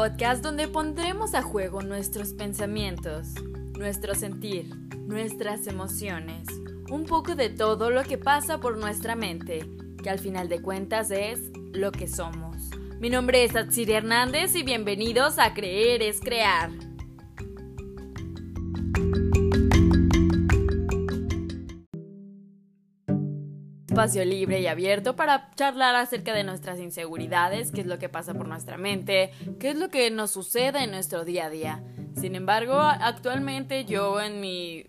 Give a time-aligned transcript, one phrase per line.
[0.00, 3.34] podcast donde pondremos a juego nuestros pensamientos,
[3.76, 6.48] nuestro sentir, nuestras emociones,
[6.88, 9.68] un poco de todo lo que pasa por nuestra mente,
[10.02, 12.70] que al final de cuentas es lo que somos.
[12.98, 16.70] Mi nombre es Atsiri Hernández y bienvenidos a Creer es Crear.
[24.00, 28.32] Espacio libre y abierto para charlar acerca de nuestras inseguridades, qué es lo que pasa
[28.32, 31.84] por nuestra mente, qué es lo que nos sucede en nuestro día a día.
[32.18, 34.86] Sin embargo, actualmente yo en mi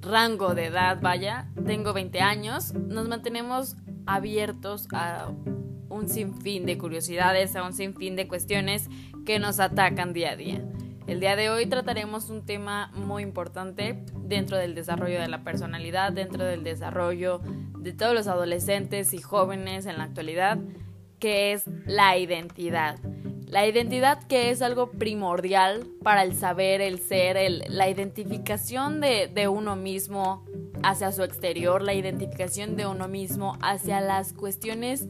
[0.00, 5.30] rango de edad, vaya, tengo 20 años, nos mantenemos abiertos a
[5.90, 8.88] un sinfín de curiosidades, a un sinfín de cuestiones
[9.26, 10.64] que nos atacan día a día.
[11.10, 16.12] El día de hoy trataremos un tema muy importante dentro del desarrollo de la personalidad,
[16.12, 17.40] dentro del desarrollo
[17.76, 20.58] de todos los adolescentes y jóvenes en la actualidad,
[21.18, 23.00] que es la identidad.
[23.48, 27.36] La identidad que es algo primordial para el saber, el ser,
[27.68, 30.46] la identificación de, uno mismo
[30.84, 35.08] hacia su exterior, la identificación de uno mismo hacia las cuestiones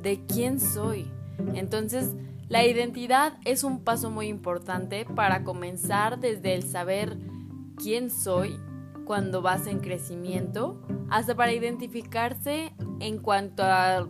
[0.00, 1.12] de quién soy.
[1.52, 2.14] Entonces,
[2.48, 7.16] la identidad es un paso muy importante para comenzar desde el saber
[7.76, 8.56] quién soy
[9.04, 10.80] cuando vas en crecimiento
[11.10, 14.08] hasta para identificarse en cuanto a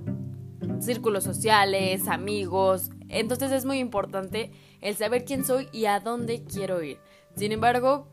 [0.81, 2.91] círculos sociales, amigos.
[3.09, 6.99] Entonces es muy importante el saber quién soy y a dónde quiero ir.
[7.37, 8.09] Sin embargo,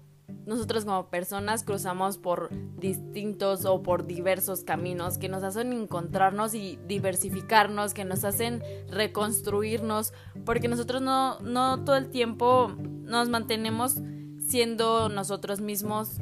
[0.45, 6.79] nosotros como personas cruzamos por distintos o por diversos caminos que nos hacen encontrarnos y
[6.85, 10.13] diversificarnos, que nos hacen reconstruirnos,
[10.45, 13.97] porque nosotros no, no todo el tiempo nos mantenemos
[14.45, 16.17] siendo nosotros mismos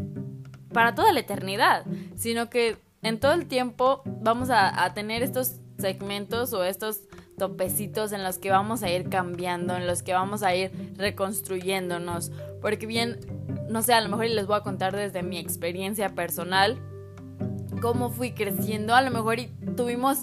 [0.71, 1.85] para toda la eternidad,
[2.15, 7.01] sino que en todo el tiempo vamos a, a tener estos segmentos o estos
[7.37, 12.31] topecitos en los que vamos a ir cambiando, en los que vamos a ir reconstruyéndonos,
[12.61, 13.17] porque bien
[13.71, 16.77] no sé, a lo mejor les voy a contar desde mi experiencia personal
[17.81, 18.93] cómo fui creciendo.
[18.93, 19.37] A lo mejor
[19.77, 20.19] tuvimos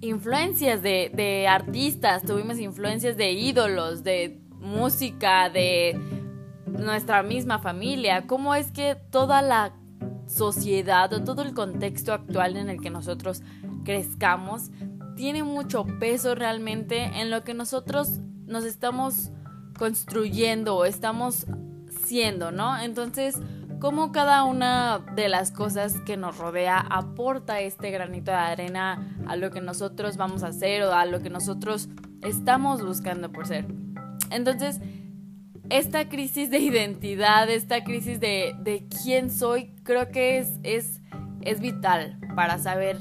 [0.00, 5.98] influencias de, artistas, tuvimos influencias de ídolos, de música, de
[6.66, 8.26] nuestra misma familia.
[8.26, 9.72] ¿Cómo es que toda la
[10.26, 13.42] sociedad o todo el contexto actual en el que nosotros
[13.84, 14.70] crezcamos
[15.16, 19.30] tiene mucho peso realmente en lo que nosotros nos estamos
[19.76, 21.46] construyendo o estamos
[22.50, 22.78] ¿no?
[22.78, 23.36] Entonces,
[23.80, 29.36] cómo cada una de las cosas que nos rodea aporta este granito de arena a
[29.36, 31.88] lo que nosotros vamos a hacer o a lo que nosotros
[32.22, 33.66] estamos buscando por ser.
[34.30, 34.80] Entonces,
[35.70, 41.00] esta crisis de identidad, esta crisis de, de quién soy, creo que es, es,
[41.42, 42.98] es vital para saber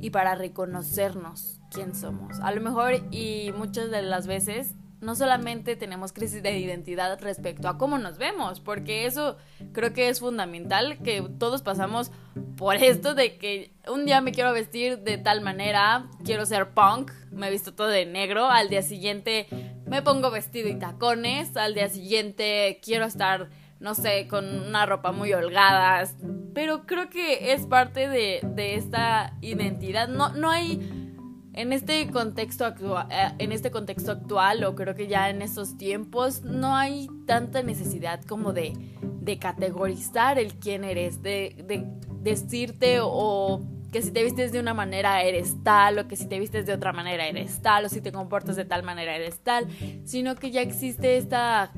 [0.00, 2.38] y para reconocernos quién somos.
[2.40, 7.68] A lo mejor y muchas de las veces no solamente tenemos crisis de identidad respecto
[7.68, 9.36] a cómo nos vemos, porque eso
[9.72, 12.10] creo que es fundamental, que todos pasamos
[12.56, 17.12] por esto de que un día me quiero vestir de tal manera, quiero ser punk,
[17.30, 19.46] me he visto todo de negro, al día siguiente
[19.86, 25.12] me pongo vestido y tacones, al día siguiente quiero estar, no sé, con una ropa
[25.12, 26.08] muy holgada,
[26.54, 30.97] pero creo que es parte de, de esta identidad, no, no hay
[31.52, 35.76] en este contexto actual, eh, en este contexto actual o creo que ya en estos
[35.76, 38.72] tiempos no hay tanta necesidad como de,
[39.20, 41.84] de categorizar el quién eres, de, de
[42.22, 46.38] decirte o que si te vistes de una manera eres tal o que si te
[46.38, 49.66] vistes de otra manera eres tal o si te comportas de tal manera eres tal,
[50.04, 51.72] sino que ya existe esta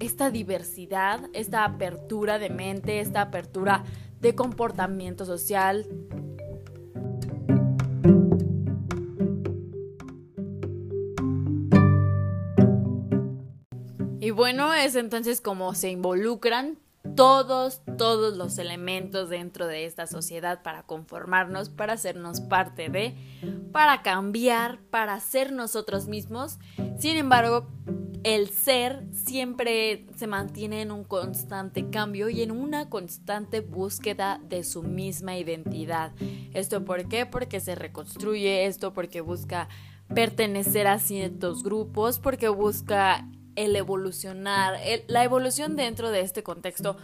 [0.00, 3.84] esta diversidad, esta apertura de mente, esta apertura
[4.20, 5.86] de comportamiento social,
[14.40, 16.78] bueno, es entonces como se involucran
[17.14, 23.14] todos, todos los elementos dentro de esta sociedad para conformarnos, para hacernos parte de,
[23.70, 26.58] para cambiar, para ser nosotros mismos.
[26.98, 27.66] Sin embargo,
[28.22, 34.64] el ser siempre se mantiene en un constante cambio y en una constante búsqueda de
[34.64, 36.12] su misma identidad.
[36.54, 37.26] ¿Esto por qué?
[37.26, 39.68] Porque se reconstruye esto, porque busca
[40.14, 46.96] pertenecer a ciertos grupos, porque busca el evolucionar, la evolución dentro de este contexto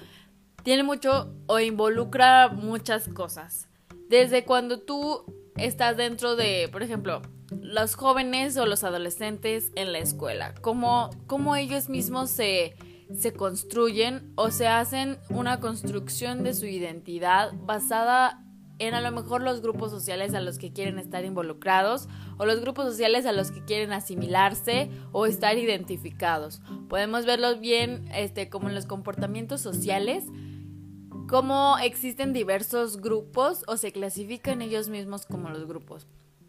[0.63, 3.69] tiene mucho o involucra muchas cosas.
[4.09, 5.25] Desde cuando tú
[5.57, 11.57] estás dentro de, por ejemplo, los jóvenes o los adolescentes en la escuela, cómo, cómo
[11.57, 12.75] ellos mismos se,
[13.15, 18.46] se construyen o se hacen una construcción de su identidad basada
[18.79, 22.09] en a lo mejor los grupos sociales a los que quieren estar involucrados
[22.39, 26.61] o los grupos sociales a los que quieren asimilarse o estar identificados.
[26.89, 30.25] Podemos verlos bien este, como en los comportamientos sociales,
[31.29, 36.07] cómo existen diversos grupos o se clasifican ellos mismos como los grupos.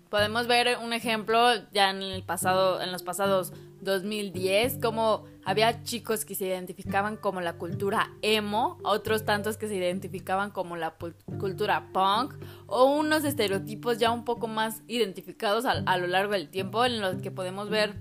[0.09, 3.51] Podemos ver un ejemplo ya en el pasado, en los pasados
[3.81, 9.75] 2010, como había chicos que se identificaban como la cultura emo, otros tantos que se
[9.75, 10.95] identificaban como la
[11.39, 12.35] cultura punk,
[12.67, 17.21] o unos estereotipos ya un poco más identificados a, lo largo del tiempo, en los
[17.21, 17.95] que podemos ver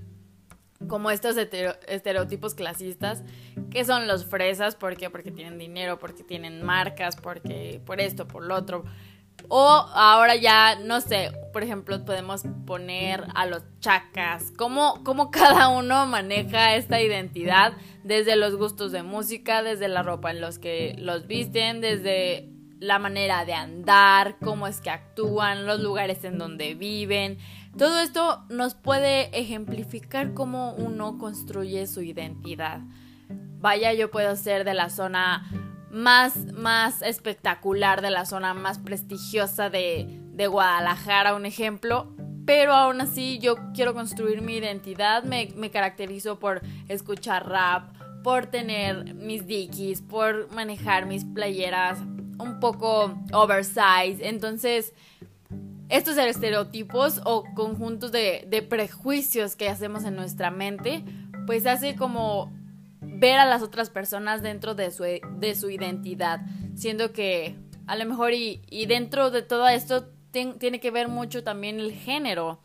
[0.88, 3.23] como estos estereotipos clasistas,
[3.70, 5.09] que son los fresas, ¿por qué?
[5.11, 8.85] Porque tienen dinero, porque tienen marcas, porque por esto, por lo otro.
[9.49, 15.69] O ahora ya, no sé, por ejemplo, podemos poner a los chacas, cómo, cómo cada
[15.69, 17.73] uno maneja esta identidad,
[18.03, 22.99] desde los gustos de música, desde la ropa en los que los visten, desde la
[22.99, 27.38] manera de andar, cómo es que actúan, los lugares en donde viven.
[27.79, 32.81] Todo esto nos puede ejemplificar cómo uno construye su identidad.
[33.61, 35.50] Vaya, yo puedo ser de la zona
[35.91, 42.15] más, más espectacular, de la zona más prestigiosa de, de Guadalajara, un ejemplo.
[42.44, 47.91] Pero aún así yo quiero construir mi identidad, me, me caracterizo por escuchar rap,
[48.23, 51.99] por tener mis dickies, por manejar mis playeras
[52.38, 54.21] un poco oversized.
[54.23, 54.93] Entonces,
[55.88, 61.05] estos estereotipos o conjuntos de, de, prejuicios que hacemos en nuestra mente,
[61.47, 62.53] pues hace como
[63.18, 66.40] ver a las otras personas dentro de su, de su identidad,
[66.74, 71.80] siendo que a lo mejor y, dentro de todo esto tiene que ver mucho también
[71.80, 72.60] el género,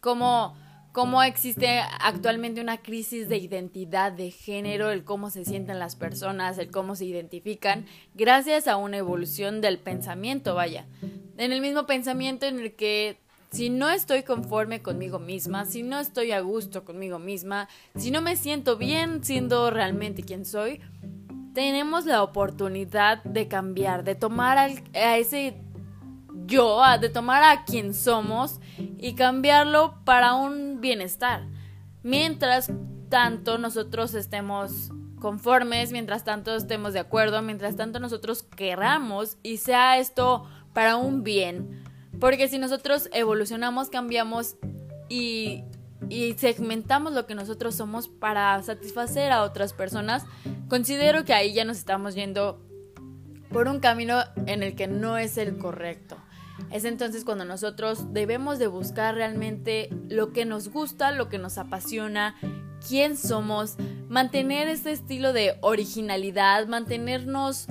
[0.00, 0.56] cómo,
[0.92, 6.58] cómo existe actualmente una crisis de identidad de género, el cómo se sienten las personas,
[6.58, 10.86] el cómo se identifican, gracias a una evolución del pensamiento, vaya,
[11.36, 13.18] en el mismo pensamiento en el que
[13.56, 18.20] si no estoy conforme conmigo misma, si no estoy a gusto conmigo misma, si no
[18.20, 20.78] me siento bien siendo realmente quien soy,
[21.54, 25.56] tenemos la oportunidad de cambiar, de tomar a ese
[26.44, 28.60] yo, de tomar a quien somos
[28.98, 31.46] y cambiarlo para un bienestar.
[32.02, 32.70] Mientras
[33.08, 39.96] tanto nosotros estemos conformes, mientras tanto estemos de acuerdo, mientras tanto nosotros queramos y sea
[39.96, 41.85] esto para un bien
[42.20, 44.56] porque si nosotros evolucionamos, cambiamos
[45.08, 45.64] y,
[46.36, 50.24] segmentamos lo que nosotros somos para satisfacer a otras personas,
[50.68, 52.62] considero que ahí ya nos estamos yendo
[53.50, 56.16] por un camino en el que no es el correcto.
[56.70, 61.58] Es entonces cuando nosotros debemos de buscar realmente lo que nos gusta, lo que nos
[61.58, 62.36] apasiona,
[62.86, 63.76] quién somos,
[64.08, 67.66] mantener este estilo de originalidad, mantenernos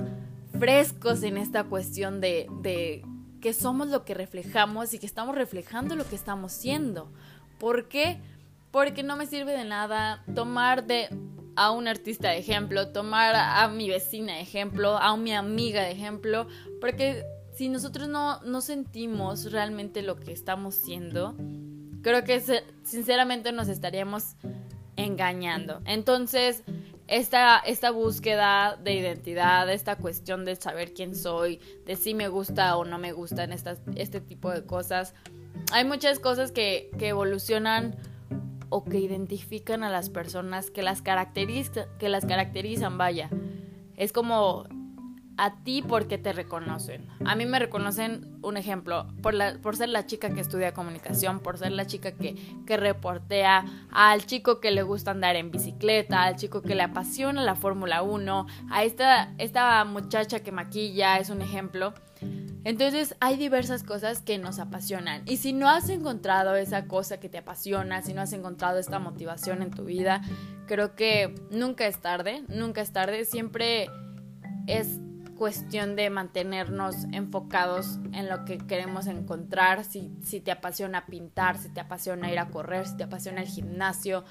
[0.58, 3.04] frescos en esta cuestión de, de
[3.46, 7.12] que somos lo que reflejamos y que estamos reflejando lo que estamos siendo.
[7.60, 8.18] ¿Por qué?
[8.72, 11.08] Porque no me sirve de nada tomar de
[11.54, 15.92] a un artista de ejemplo, tomar a mi vecina de ejemplo, a mi amiga de
[15.92, 16.48] ejemplo,
[16.80, 17.22] porque
[17.54, 21.36] si nosotros no, no sentimos realmente lo que estamos siendo,
[22.02, 22.42] creo que
[22.82, 24.34] sinceramente nos estaríamos
[24.96, 25.82] engañando.
[25.84, 26.64] Entonces,
[27.08, 32.76] esta, esta búsqueda de identidad, esta cuestión de saber quién soy, de si me gusta
[32.76, 35.14] o no me gustan estas, este tipo de cosas.
[35.72, 37.96] Hay muchas cosas que, que evolucionan
[38.68, 43.30] o que identifican a las personas, que las, que las caracterizan, vaya.
[43.96, 44.66] Es como
[45.36, 47.06] a ti porque te reconocen.
[47.24, 51.58] A mí me reconocen, un ejemplo, por, por ser la chica que estudia comunicación, por
[51.58, 52.34] ser la chica que,
[52.66, 57.42] que reportea, al chico que le gusta andar en bicicleta, al chico que le apasiona
[57.42, 61.92] la Fórmula 1, a esta, esta muchacha que maquilla, es un ejemplo.
[62.64, 65.22] Entonces hay diversas cosas que nos apasionan.
[65.26, 68.98] Y si no has encontrado esa cosa que te apasiona, si no has encontrado esta
[68.98, 70.22] motivación en tu vida,
[70.66, 73.24] creo que nunca es tarde, nunca es tarde.
[73.24, 73.88] Siempre
[74.66, 74.98] es
[75.36, 81.68] cuestión de mantenernos enfocados en lo que queremos encontrar, si, si te apasiona pintar, si
[81.68, 84.24] te apasiona ir a correr, si te apasiona el gimnasio.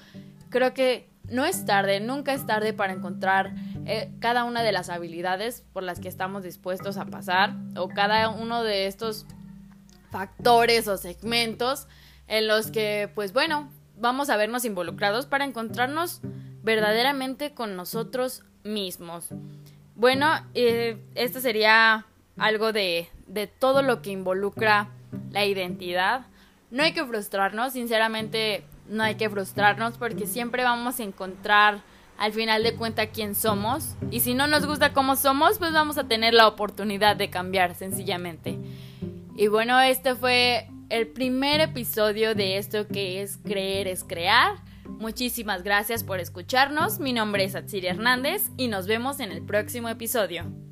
[0.50, 4.88] Creo que no es tarde, nunca es tarde para encontrar eh, cada una de las
[4.88, 9.26] habilidades por las que estamos dispuestos a pasar o cada uno de estos
[10.10, 11.88] factores o segmentos
[12.28, 16.20] en los que, pues bueno, vamos a vernos involucrados para encontrarnos
[16.62, 19.28] verdaderamente con nosotros mismos.
[19.96, 24.90] Bueno, eh, esto sería algo de, de todo lo que involucra
[25.32, 26.26] la identidad.
[26.70, 31.80] No hay que frustrarnos, sinceramente no hay que frustrarnos porque siempre vamos a encontrar
[32.18, 35.98] al final de cuenta quién somos y si no nos gusta cómo somos, pues vamos
[35.98, 38.58] a tener la oportunidad de cambiar sencillamente.
[39.34, 44.65] Y bueno, este fue el primer episodio de esto que es Creer es Crear.
[44.98, 47.00] Muchísimas gracias por escucharnos.
[47.00, 50.65] Mi nombre es Atsiri Hernández y nos vemos en el próximo episodio.